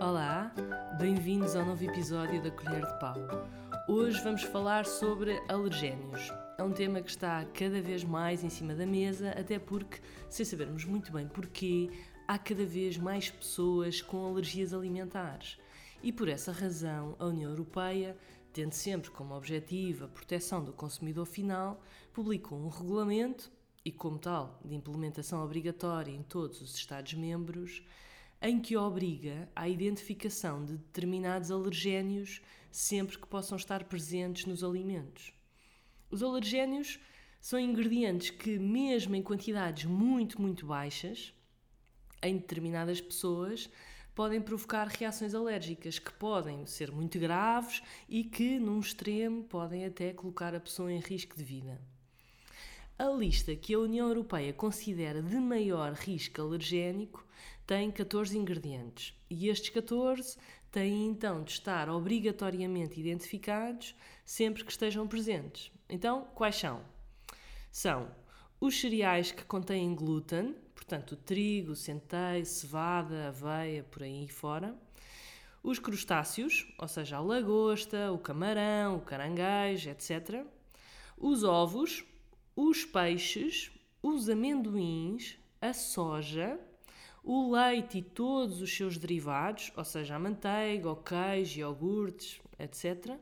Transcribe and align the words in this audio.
Olá, 0.00 0.54
bem-vindos 0.96 1.56
ao 1.56 1.66
novo 1.66 1.82
episódio 1.82 2.40
da 2.40 2.52
Colher 2.52 2.86
de 2.86 2.98
Pau. 3.00 3.16
Hoje 3.88 4.22
vamos 4.22 4.44
falar 4.44 4.86
sobre 4.86 5.42
alergénios. 5.48 6.32
É 6.56 6.62
um 6.62 6.72
tema 6.72 7.02
que 7.02 7.10
está 7.10 7.44
cada 7.46 7.82
vez 7.82 8.04
mais 8.04 8.44
em 8.44 8.48
cima 8.48 8.76
da 8.76 8.86
mesa, 8.86 9.30
até 9.30 9.58
porque, 9.58 10.00
sem 10.30 10.46
sabermos 10.46 10.84
muito 10.84 11.10
bem 11.10 11.26
porquê, 11.26 11.90
há 12.28 12.38
cada 12.38 12.64
vez 12.64 12.96
mais 12.96 13.28
pessoas 13.28 14.00
com 14.00 14.24
alergias 14.24 14.72
alimentares. 14.72 15.58
E 16.00 16.12
por 16.12 16.28
essa 16.28 16.52
razão, 16.52 17.16
a 17.18 17.26
União 17.26 17.50
Europeia, 17.50 18.16
tendo 18.52 18.74
sempre 18.74 19.10
como 19.10 19.34
objetivo 19.34 20.04
a 20.04 20.08
proteção 20.08 20.64
do 20.64 20.72
consumidor 20.72 21.26
final, 21.26 21.82
publicou 22.12 22.56
um 22.56 22.68
regulamento 22.68 23.50
e, 23.84 23.90
como 23.90 24.16
tal, 24.16 24.60
de 24.64 24.76
implementação 24.76 25.44
obrigatória 25.44 26.12
em 26.12 26.22
todos 26.22 26.60
os 26.60 26.76
Estados-membros, 26.76 27.82
em 28.40 28.60
que 28.60 28.76
obriga 28.76 29.48
à 29.54 29.68
identificação 29.68 30.64
de 30.64 30.76
determinados 30.76 31.50
alergénios 31.50 32.40
sempre 32.70 33.18
que 33.18 33.26
possam 33.26 33.56
estar 33.56 33.84
presentes 33.84 34.46
nos 34.46 34.62
alimentos. 34.62 35.32
Os 36.10 36.22
alergénios 36.22 37.00
são 37.40 37.58
ingredientes 37.58 38.30
que, 38.30 38.58
mesmo 38.58 39.14
em 39.14 39.22
quantidades 39.22 39.84
muito, 39.84 40.40
muito 40.40 40.66
baixas, 40.66 41.32
em 42.22 42.36
determinadas 42.36 43.00
pessoas, 43.00 43.68
podem 44.14 44.40
provocar 44.40 44.88
reações 44.88 45.34
alérgicas 45.34 45.98
que 45.98 46.12
podem 46.12 46.66
ser 46.66 46.90
muito 46.90 47.18
graves 47.18 47.82
e 48.08 48.24
que, 48.24 48.58
num 48.58 48.80
extremo, 48.80 49.44
podem 49.44 49.84
até 49.84 50.12
colocar 50.12 50.54
a 50.54 50.60
pessoa 50.60 50.92
em 50.92 50.98
risco 50.98 51.36
de 51.36 51.44
vida. 51.44 51.80
A 52.98 53.06
lista 53.10 53.54
que 53.54 53.74
a 53.74 53.78
União 53.78 54.08
Europeia 54.08 54.52
considera 54.52 55.22
de 55.22 55.36
maior 55.36 55.92
risco 55.92 56.42
alergénico 56.42 57.24
tem 57.64 57.92
14 57.92 58.36
ingredientes 58.36 59.14
e 59.30 59.48
estes 59.48 59.70
14 59.70 60.36
têm 60.72 61.06
então 61.06 61.44
de 61.44 61.52
estar 61.52 61.88
obrigatoriamente 61.88 62.98
identificados 62.98 63.94
sempre 64.26 64.64
que 64.64 64.72
estejam 64.72 65.06
presentes. 65.06 65.70
Então, 65.88 66.26
quais 66.34 66.56
são? 66.56 66.82
São 67.70 68.10
os 68.60 68.80
cereais 68.80 69.30
que 69.30 69.44
contêm 69.44 69.94
glúten, 69.94 70.56
portanto, 70.74 71.14
trigo, 71.14 71.76
centeio, 71.76 72.44
cevada, 72.44 73.28
aveia, 73.28 73.84
por 73.84 74.02
aí 74.02 74.26
fora. 74.26 74.76
Os 75.62 75.78
crustáceos, 75.78 76.66
ou 76.76 76.88
seja, 76.88 77.18
a 77.18 77.20
lagosta, 77.20 78.10
o 78.10 78.18
camarão, 78.18 78.96
o 78.96 79.02
caranguejo, 79.02 79.88
etc. 79.88 80.44
Os 81.16 81.44
ovos, 81.44 82.04
os 82.60 82.84
peixes, 82.84 83.70
os 84.02 84.28
amendoins, 84.28 85.38
a 85.60 85.72
soja, 85.72 86.58
o 87.22 87.52
leite 87.52 87.98
e 87.98 88.02
todos 88.02 88.60
os 88.60 88.76
seus 88.76 88.98
derivados, 88.98 89.70
ou 89.76 89.84
seja, 89.84 90.16
a 90.16 90.18
manteiga, 90.18 90.90
o 90.90 90.96
queijo, 90.96 91.60
iogurtes, 91.60 92.40
etc. 92.58 93.16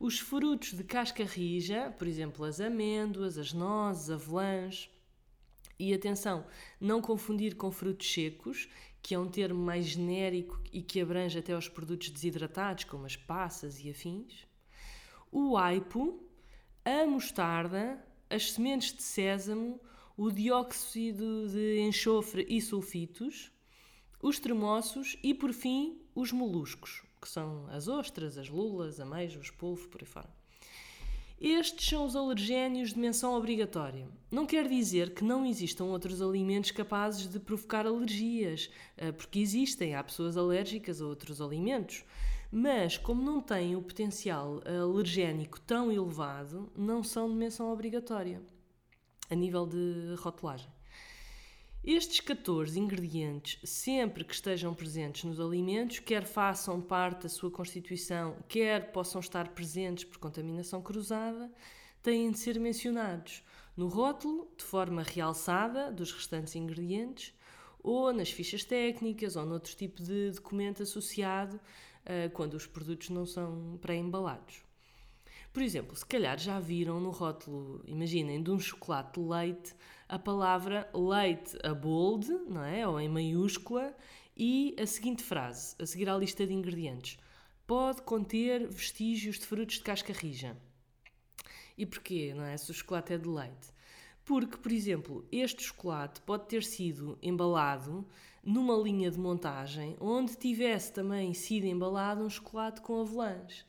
Os 0.00 0.18
frutos 0.18 0.72
de 0.72 0.82
casca 0.84 1.22
rija, 1.22 1.94
por 1.98 2.08
exemplo, 2.08 2.46
as 2.46 2.58
amêndoas, 2.58 3.36
as 3.36 3.52
nozes, 3.52 4.08
avelãs. 4.08 4.88
E 5.78 5.92
atenção, 5.92 6.46
não 6.80 7.02
confundir 7.02 7.56
com 7.56 7.70
frutos 7.70 8.10
secos, 8.10 8.70
que 9.02 9.14
é 9.14 9.18
um 9.18 9.28
termo 9.28 9.62
mais 9.62 9.84
genérico 9.84 10.58
e 10.72 10.80
que 10.80 10.98
abrange 10.98 11.38
até 11.38 11.54
os 11.54 11.68
produtos 11.68 12.08
desidratados, 12.08 12.84
como 12.84 13.04
as 13.04 13.16
passas 13.16 13.84
e 13.84 13.90
afins. 13.90 14.46
O 15.30 15.58
aipo, 15.58 16.18
a 16.82 17.06
mostarda, 17.06 18.02
as 18.28 18.52
sementes 18.52 18.92
de 18.92 19.02
sésamo, 19.02 19.80
o 20.16 20.30
dióxido 20.30 21.48
de 21.48 21.80
enxofre 21.80 22.46
e 22.48 22.60
sulfitos, 22.60 23.50
os 24.22 24.38
tremoços 24.38 25.16
e, 25.22 25.34
por 25.34 25.52
fim, 25.52 26.00
os 26.14 26.32
moluscos, 26.32 27.02
que 27.20 27.28
são 27.28 27.66
as 27.70 27.86
ostras, 27.86 28.38
as 28.38 28.48
lulas, 28.48 28.98
ameijos, 28.98 29.50
polvo, 29.50 29.88
por 29.88 30.00
aí 30.00 30.06
fora. 30.06 30.36
Estes 31.38 31.86
são 31.86 32.06
os 32.06 32.16
alergénios 32.16 32.94
de 32.94 32.98
menção 32.98 33.34
obrigatória. 33.34 34.08
Não 34.30 34.46
quer 34.46 34.66
dizer 34.66 35.12
que 35.12 35.22
não 35.22 35.44
existam 35.44 35.84
outros 35.84 36.22
alimentos 36.22 36.70
capazes 36.70 37.28
de 37.28 37.38
provocar 37.38 37.86
alergias, 37.86 38.70
eh, 38.96 39.12
porque 39.12 39.40
existem, 39.40 39.94
há 39.94 40.02
pessoas 40.02 40.38
alérgicas 40.38 41.02
a 41.02 41.06
outros 41.06 41.42
alimentos. 41.42 42.04
Mas, 42.58 42.96
como 42.96 43.22
não 43.22 43.42
têm 43.42 43.76
o 43.76 43.82
potencial 43.82 44.62
alergénico 44.64 45.60
tão 45.60 45.92
elevado, 45.92 46.72
não 46.74 47.04
são 47.04 47.28
de 47.28 47.34
menção 47.34 47.70
obrigatória 47.70 48.40
a 49.28 49.34
nível 49.34 49.66
de 49.66 50.14
rotulagem. 50.18 50.66
Estes 51.84 52.20
14 52.20 52.80
ingredientes, 52.80 53.60
sempre 53.70 54.24
que 54.24 54.32
estejam 54.32 54.72
presentes 54.72 55.24
nos 55.24 55.38
alimentos, 55.38 55.98
quer 55.98 56.24
façam 56.24 56.80
parte 56.80 57.24
da 57.24 57.28
sua 57.28 57.50
constituição, 57.50 58.38
quer 58.48 58.90
possam 58.90 59.20
estar 59.20 59.48
presentes 59.48 60.04
por 60.04 60.16
contaminação 60.16 60.80
cruzada, 60.80 61.52
têm 62.02 62.30
de 62.30 62.38
ser 62.38 62.58
mencionados 62.58 63.44
no 63.76 63.86
rótulo, 63.86 64.50
de 64.56 64.64
forma 64.64 65.02
realçada, 65.02 65.92
dos 65.92 66.10
restantes 66.10 66.56
ingredientes, 66.56 67.34
ou 67.80 68.14
nas 68.14 68.30
fichas 68.30 68.64
técnicas, 68.64 69.36
ou 69.36 69.44
noutro 69.44 69.76
tipo 69.76 70.02
de 70.02 70.30
documento 70.30 70.82
associado, 70.82 71.60
uh, 72.06 72.30
quando 72.30 72.54
os 72.54 72.66
produtos 72.66 73.10
não 73.10 73.26
são 73.26 73.78
pré-embalados. 73.80 74.64
Por 75.52 75.62
exemplo, 75.62 75.96
se 75.96 76.04
calhar 76.04 76.38
já 76.38 76.60
viram 76.60 77.00
no 77.00 77.10
rótulo, 77.10 77.82
imaginem, 77.86 78.42
de 78.42 78.50
um 78.50 78.58
chocolate 78.58 79.18
de 79.18 79.26
leite, 79.26 79.74
a 80.08 80.18
palavra 80.18 80.88
leite 80.94 81.56
a 81.64 81.72
bold, 81.74 82.28
não 82.48 82.62
é? 82.62 82.86
Ou 82.86 83.00
em 83.00 83.08
maiúscula, 83.08 83.96
e 84.36 84.76
a 84.78 84.86
seguinte 84.86 85.22
frase, 85.22 85.74
a 85.80 85.86
seguir 85.86 86.10
à 86.10 86.16
lista 86.16 86.46
de 86.46 86.52
ingredientes: 86.52 87.18
pode 87.66 88.02
conter 88.02 88.68
vestígios 88.68 89.38
de 89.38 89.46
frutos 89.46 89.76
de 89.76 89.82
casca 89.82 90.12
rija. 90.12 90.56
E 91.76 91.86
porquê, 91.86 92.34
não 92.34 92.44
é? 92.44 92.56
Se 92.56 92.70
o 92.70 92.74
chocolate 92.74 93.14
é 93.14 93.18
de 93.18 93.28
leite. 93.28 93.75
Porque, 94.26 94.56
por 94.56 94.72
exemplo, 94.72 95.24
este 95.30 95.62
chocolate 95.62 96.20
pode 96.22 96.48
ter 96.48 96.64
sido 96.64 97.16
embalado 97.22 98.04
numa 98.42 98.76
linha 98.76 99.08
de 99.08 99.20
montagem 99.20 99.96
onde 100.00 100.36
tivesse 100.36 100.92
também 100.92 101.32
sido 101.32 101.64
embalado 101.64 102.24
um 102.24 102.28
chocolate 102.28 102.80
com 102.80 103.00
avelãs. 103.00 103.64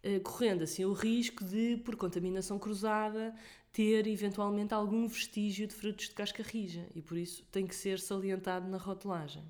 Eh, 0.00 0.20
correndo 0.20 0.62
assim 0.62 0.84
o 0.84 0.92
risco 0.92 1.44
de, 1.44 1.78
por 1.78 1.96
contaminação 1.96 2.60
cruzada, 2.60 3.34
ter 3.72 4.06
eventualmente 4.06 4.72
algum 4.72 5.08
vestígio 5.08 5.66
de 5.66 5.74
frutos 5.74 6.08
de 6.08 6.14
casca 6.14 6.44
rija 6.44 6.88
e 6.94 7.02
por 7.02 7.18
isso 7.18 7.44
tem 7.50 7.66
que 7.66 7.74
ser 7.74 7.98
salientado 7.98 8.68
na 8.68 8.78
rotulagem. 8.78 9.42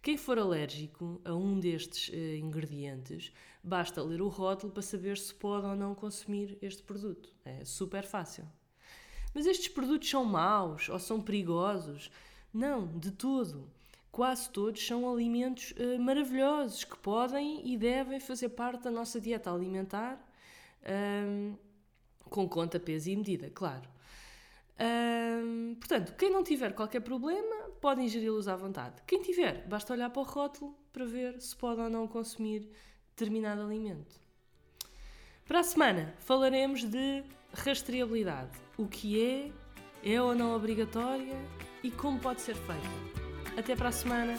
Quem 0.00 0.16
for 0.16 0.38
alérgico 0.38 1.20
a 1.24 1.34
um 1.34 1.58
destes 1.58 2.08
uh, 2.10 2.36
ingredientes, 2.36 3.32
basta 3.64 4.00
ler 4.00 4.22
o 4.22 4.28
rótulo 4.28 4.72
para 4.72 4.82
saber 4.82 5.18
se 5.18 5.34
pode 5.34 5.66
ou 5.66 5.74
não 5.74 5.92
consumir 5.92 6.56
este 6.62 6.84
produto. 6.84 7.34
É 7.44 7.64
super 7.64 8.04
fácil. 8.04 8.46
Mas 9.36 9.44
estes 9.44 9.68
produtos 9.68 10.08
são 10.08 10.24
maus 10.24 10.88
ou 10.88 10.98
são 10.98 11.20
perigosos? 11.20 12.10
Não, 12.54 12.86
de 12.86 13.10
todo 13.10 13.68
quase 14.10 14.48
todos 14.48 14.86
são 14.86 15.12
alimentos 15.12 15.72
uh, 15.72 16.00
maravilhosos 16.00 16.84
que 16.84 16.96
podem 16.96 17.60
e 17.70 17.76
devem 17.76 18.18
fazer 18.18 18.48
parte 18.48 18.84
da 18.84 18.90
nossa 18.90 19.20
dieta 19.20 19.52
alimentar, 19.52 20.18
um, 21.28 21.54
com 22.30 22.48
conta, 22.48 22.80
peso 22.80 23.10
e 23.10 23.16
medida, 23.16 23.50
claro. 23.50 23.86
Um, 24.80 25.74
portanto, 25.74 26.14
quem 26.16 26.30
não 26.30 26.42
tiver 26.42 26.72
qualquer 26.72 27.00
problema 27.00 27.68
pode 27.78 28.00
ingeri-los 28.00 28.48
à 28.48 28.56
vontade. 28.56 29.02
Quem 29.06 29.20
tiver, 29.20 29.66
basta 29.68 29.92
olhar 29.92 30.08
para 30.08 30.22
o 30.22 30.24
rótulo 30.24 30.74
para 30.94 31.04
ver 31.04 31.38
se 31.42 31.54
pode 31.54 31.82
ou 31.82 31.90
não 31.90 32.08
consumir 32.08 32.66
determinado 33.10 33.60
alimento. 33.60 34.18
Para 35.46 35.60
a 35.60 35.62
semana 35.62 36.14
falaremos 36.20 36.84
de 36.84 37.22
rastreabilidade. 37.56 38.50
O 38.76 38.86
que 38.86 39.52
é, 40.04 40.12
é 40.12 40.20
ou 40.20 40.34
não 40.34 40.54
obrigatória 40.54 41.36
e 41.82 41.90
como 41.90 42.18
pode 42.18 42.40
ser 42.40 42.54
feita. 42.54 43.58
Até 43.58 43.74
para 43.74 43.88
a 43.88 43.92
semana! 43.92 44.36